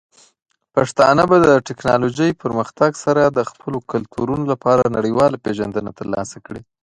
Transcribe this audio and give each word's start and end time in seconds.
پښتانه 0.75 1.23
به 1.29 1.37
د 1.47 1.49
ټیکنالوجۍ 1.67 2.29
پرمختګ 2.43 2.91
سره 3.05 3.21
د 3.27 3.39
خپلو 3.49 3.77
کلتورونو 3.91 4.43
لپاره 4.53 4.93
نړیواله 4.97 5.41
پیژندنه 5.45 5.91
ترلاسه 5.99 6.37
کړي. 6.45 6.61